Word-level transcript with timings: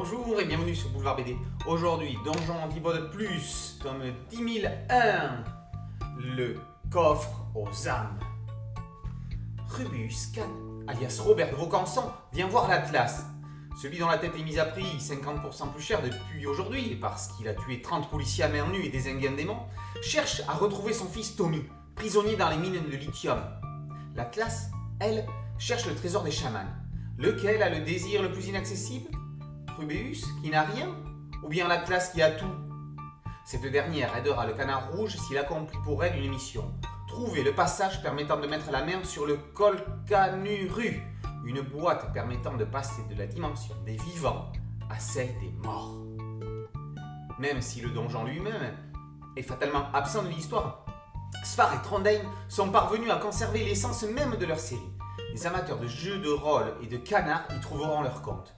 Bonjour 0.00 0.38
et 0.38 0.44
bienvenue 0.44 0.76
sur 0.76 0.90
Boulevard 0.90 1.16
BD. 1.16 1.36
Aujourd'hui, 1.66 2.16
Donjon 2.24 2.62
Antipode 2.62 3.10
Plus, 3.10 3.80
tome 3.82 4.04
10001, 4.30 5.42
le 6.36 6.54
coffre 6.88 7.44
aux 7.56 7.88
âmes. 7.88 8.16
Rubus 9.66 10.30
Can, 10.32 10.86
alias 10.86 11.20
Robert 11.20 11.50
de 11.50 11.56
Vaucanson, 11.56 12.12
vient 12.32 12.46
voir 12.46 12.68
l'Atlas. 12.68 13.24
Celui 13.82 13.98
dont 13.98 14.06
la 14.06 14.18
tête 14.18 14.36
est 14.38 14.44
mise 14.44 14.60
à 14.60 14.66
prix 14.66 14.84
50% 15.00 15.72
plus 15.72 15.82
cher 15.82 16.00
depuis 16.00 16.46
aujourd'hui, 16.46 16.94
parce 17.00 17.32
qu'il 17.32 17.48
a 17.48 17.54
tué 17.54 17.82
30 17.82 18.08
policiers 18.08 18.44
à 18.44 18.48
main 18.48 18.68
nue 18.68 18.84
et 18.84 18.90
désingué 18.90 19.26
un 19.26 19.32
démon, 19.32 19.58
cherche 20.00 20.42
à 20.46 20.52
retrouver 20.52 20.92
son 20.92 21.06
fils 21.06 21.34
Tommy, 21.34 21.64
prisonnier 21.96 22.36
dans 22.36 22.50
les 22.50 22.56
mines 22.56 22.88
de 22.88 22.96
lithium. 22.96 23.40
L'Atlas, 24.14 24.70
elle, 25.00 25.26
cherche 25.58 25.86
le 25.86 25.96
trésor 25.96 26.22
des 26.22 26.30
chamans. 26.30 26.70
Lequel 27.18 27.64
a 27.64 27.68
le 27.68 27.84
désir 27.84 28.22
le 28.22 28.30
plus 28.30 28.46
inaccessible? 28.46 29.10
Rubéus, 29.78 30.26
qui 30.42 30.50
n'a 30.50 30.62
rien 30.62 30.88
Ou 31.44 31.48
bien 31.48 31.68
l'Atlas 31.68 32.10
qui 32.12 32.20
a 32.20 32.32
tout 32.32 32.52
Cette 33.44 33.70
dernière 33.70 34.14
aidera 34.16 34.44
le 34.44 34.54
canard 34.54 34.90
rouge 34.92 35.16
s'il 35.16 35.38
accomplit 35.38 35.78
pour 35.84 36.02
elle 36.02 36.20
une 36.22 36.30
mission. 36.30 36.74
Trouver 37.06 37.44
le 37.44 37.54
passage 37.54 38.02
permettant 38.02 38.40
de 38.40 38.48
mettre 38.48 38.72
la 38.72 38.84
main 38.84 39.04
sur 39.04 39.24
le 39.24 39.36
Colcanuru, 39.54 41.00
une 41.44 41.60
boîte 41.60 42.12
permettant 42.12 42.56
de 42.56 42.64
passer 42.64 43.02
de 43.08 43.14
la 43.16 43.26
dimension 43.26 43.74
des 43.86 43.96
vivants 43.96 44.50
à 44.90 44.98
celle 44.98 45.38
des 45.38 45.52
morts. 45.62 45.94
Même 47.38 47.62
si 47.62 47.80
le 47.80 47.90
donjon 47.90 48.24
lui-même 48.24 48.76
est 49.36 49.42
fatalement 49.42 49.92
absent 49.94 50.24
de 50.24 50.28
l'histoire, 50.28 50.84
Sfar 51.44 51.72
et 51.72 51.82
Trondheim 51.82 52.22
sont 52.48 52.70
parvenus 52.70 53.10
à 53.12 53.16
conserver 53.16 53.64
l'essence 53.64 54.02
même 54.02 54.36
de 54.36 54.44
leur 54.44 54.58
série. 54.58 54.92
Les 55.32 55.46
amateurs 55.46 55.78
de 55.78 55.86
jeux 55.86 56.18
de 56.18 56.30
rôle 56.30 56.74
et 56.82 56.88
de 56.88 56.96
canards 56.96 57.46
y 57.56 57.60
trouveront 57.60 58.02
leur 58.02 58.22
compte. 58.22 58.56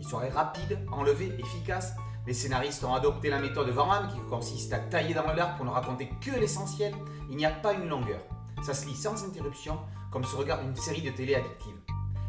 L'histoire 0.00 0.24
est 0.24 0.30
rapide, 0.30 0.78
enlevée, 0.92 1.30
efficace. 1.38 1.94
Les 2.26 2.32
scénaristes 2.32 2.82
ont 2.84 2.94
adopté 2.94 3.28
la 3.28 3.38
méthode 3.38 3.68
Van 3.68 3.90
Hamme 3.90 4.08
qui 4.08 4.18
consiste 4.30 4.72
à 4.72 4.78
tailler 4.78 5.12
dans 5.12 5.26
le 5.26 5.36
lard 5.36 5.56
pour 5.56 5.66
ne 5.66 5.70
raconter 5.70 6.08
que 6.22 6.30
l'essentiel. 6.40 6.94
Il 7.28 7.36
n'y 7.36 7.44
a 7.44 7.50
pas 7.50 7.74
une 7.74 7.86
longueur. 7.86 8.22
Ça 8.62 8.72
se 8.72 8.86
lit 8.86 8.96
sans 8.96 9.22
interruption, 9.22 9.78
comme 10.10 10.24
se 10.24 10.34
regarde 10.34 10.64
une 10.64 10.74
série 10.74 11.02
de 11.02 11.10
télé 11.10 11.34
addictive. 11.34 11.74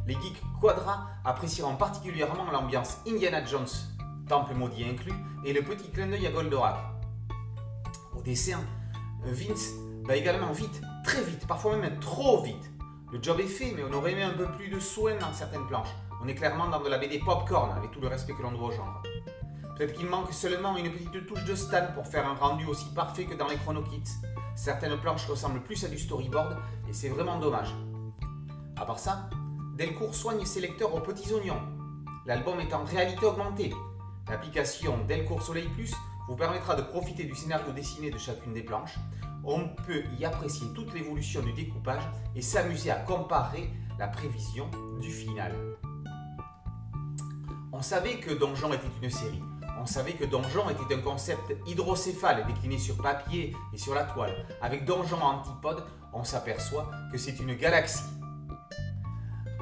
Les 0.06 0.16
geeks 0.16 0.42
Quadra 0.60 1.08
apprécieront 1.24 1.78
particulièrement 1.78 2.52
l'ambiance 2.52 2.98
Indiana 3.08 3.42
Jones, 3.46 3.70
temple 4.28 4.54
maudit 4.54 4.84
inclus, 4.84 5.16
et 5.46 5.54
le 5.54 5.62
petit 5.62 5.90
clin 5.92 6.08
d'œil 6.08 6.28
à 6.28 6.32
Goldorak. 6.32 6.76
Au 8.18 8.22
dessin, 8.22 8.60
Vince 9.24 9.70
va 10.04 10.18
également 10.18 10.52
vite, 10.52 10.82
très 11.06 11.24
vite, 11.24 11.48
parfois 11.48 11.78
même 11.78 12.02
trop 12.02 12.44
vite. 12.44 12.70
Le 13.14 13.24
job 13.24 13.40
est 13.40 13.48
fait, 13.48 13.72
mais 13.74 13.84
on 13.90 13.94
aurait 13.94 14.12
aimé 14.12 14.24
un 14.24 14.34
peu 14.34 14.52
plus 14.58 14.68
de 14.68 14.80
soin 14.82 15.16
dans 15.16 15.32
certaines 15.32 15.68
planches. 15.68 15.96
On 16.24 16.28
est 16.28 16.36
clairement 16.36 16.68
dans 16.68 16.80
de 16.80 16.88
la 16.88 17.00
BD 17.00 17.18
popcorn, 17.18 17.72
avec 17.76 17.90
tout 17.92 18.00
le 18.00 18.08
respect 18.08 18.34
que 18.34 18.44
l'on 18.44 18.52
doit 18.52 18.68
au 18.68 18.72
genre. 18.72 19.02
Peut-être 19.76 19.94
qu'il 19.94 20.06
manque 20.06 20.32
seulement 20.32 20.78
une 20.78 20.92
petite 20.92 21.26
touche 21.26 21.44
de 21.46 21.56
Stan 21.56 21.88
pour 21.96 22.06
faire 22.06 22.28
un 22.28 22.36
rendu 22.36 22.68
aussi 22.68 22.94
parfait 22.94 23.26
que 23.26 23.34
dans 23.34 23.48
les 23.48 23.56
Chrono 23.56 23.82
Kids. 23.82 24.22
Certaines 24.56 24.98
planches 24.98 25.26
ressemblent 25.26 25.64
plus 25.64 25.84
à 25.84 25.88
du 25.88 25.98
storyboard, 25.98 26.58
et 26.88 26.94
c'est 26.94 27.10
vraiment 27.10 27.40
dommage. 27.40 27.74
À 28.78 28.86
part 28.86 29.00
ça, 29.00 29.32
Delcourt 29.76 30.14
soigne 30.14 30.46
ses 30.46 30.62
lecteurs 30.62 30.94
aux 30.94 31.00
petits 31.00 31.34
oignons. 31.34 31.62
L'album 32.28 32.60
est 32.60 32.74
en 32.74 32.84
réalité 32.84 33.26
augmentée. 33.26 33.74
L'application 34.30 35.00
Delcourt 35.08 35.42
Soleil 35.42 35.68
Plus 35.70 35.96
vous 36.28 36.36
permettra 36.36 36.76
de 36.76 36.84
profiter 36.84 37.24
du 37.24 37.34
scénario 37.34 37.72
dessiné 37.74 38.12
de 38.12 38.20
chacune 38.20 38.54
des 38.54 38.62
planches. 38.62 39.00
On 39.44 39.70
peut 39.88 40.04
y 40.20 40.26
apprécier 40.26 40.68
toute 40.76 40.94
l'évolution 40.94 41.42
du 41.42 41.54
découpage 41.54 42.04
et 42.36 42.44
s'amuser 42.44 42.92
à 42.92 42.98
comparer 42.98 43.72
la 43.98 44.08
prévision 44.08 44.70
du 45.02 45.10
final. 45.10 45.56
On 47.74 47.82
savait 47.82 48.18
que 48.18 48.34
Donjon 48.34 48.74
était 48.74 48.88
une 49.02 49.10
série. 49.10 49.42
On 49.80 49.86
savait 49.86 50.14
que 50.14 50.26
Donjon 50.26 50.70
était 50.70 50.94
un 50.94 51.00
concept 51.00 51.56
hydrocéphale 51.66 52.46
décliné 52.46 52.78
sur 52.78 52.98
papier 52.98 53.56
et 53.74 53.78
sur 53.78 53.96
la 53.96 54.04
toile. 54.04 54.46
Avec 54.62 54.86
Donjon 54.86 55.22
Antipode, 55.22 55.86
on 56.14 56.24
s'aperçoit 56.24 56.92
que 57.12 57.18
c'est 57.18 57.40
une 57.40 57.56
galaxie. 57.56 58.04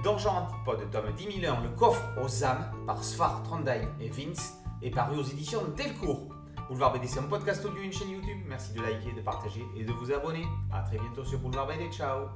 Donjon 0.03 0.29
Antipode, 0.29 0.89
tome 0.91 1.13
10 1.15 1.45
001, 1.45 1.61
le 1.61 1.69
coffre 1.69 2.03
aux 2.21 2.43
âmes, 2.43 2.71
par 2.87 3.03
Sfar, 3.03 3.43
Trondheim 3.43 3.87
et 3.99 4.09
Vince, 4.09 4.55
est 4.81 4.91
paru 4.91 5.17
aux 5.17 5.23
éditions 5.23 5.61
Delcourt. 5.77 6.29
Boulevard 6.67 6.93
BD, 6.93 7.07
c'est 7.07 7.19
un 7.19 7.23
podcast 7.23 7.63
audio 7.65 7.81
une 7.81 7.93
chaîne 7.93 8.09
YouTube. 8.09 8.39
Merci 8.47 8.73
de 8.73 8.81
liker, 8.81 9.13
de 9.13 9.21
partager 9.21 9.65
et 9.75 9.83
de 9.83 9.91
vous 9.91 10.11
abonner. 10.11 10.45
A 10.71 10.81
très 10.81 10.97
bientôt 10.97 11.25
sur 11.25 11.39
Boulevard 11.39 11.67
BD. 11.67 11.91
Ciao 11.91 12.27